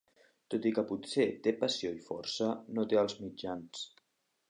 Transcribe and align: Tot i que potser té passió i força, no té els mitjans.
Tot 0.53 0.63
i 0.69 0.71
que 0.77 0.83
potser 0.91 1.27
té 1.47 1.53
passió 1.61 1.93
i 1.99 2.01
força, 2.09 2.51
no 2.79 2.89
té 2.95 3.01
els 3.05 3.19
mitjans. 3.27 3.89